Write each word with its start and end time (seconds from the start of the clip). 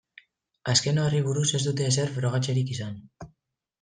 Azken 0.71 0.97
horri 1.01 1.21
buruz 1.29 1.45
ez 1.59 1.63
dute 1.67 1.87
ezer 1.91 2.11
frogatzerik 2.17 2.73
izan. 2.77 2.97